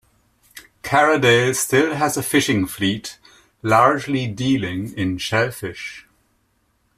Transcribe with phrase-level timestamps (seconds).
[0.81, 3.19] Carradale still has a fishing fleet,-
[3.61, 6.07] largely dealing in shellfish.